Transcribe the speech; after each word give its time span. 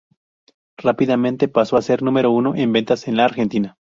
Rápidamente 0.77 1.47
paso 1.47 1.77
a 1.77 1.81
ser 1.83 2.01
número 2.01 2.31
uno 2.31 2.55
en 2.55 2.73
ventas 2.73 3.07
en 3.07 3.17
la 3.17 3.25
Argentina. 3.25 3.77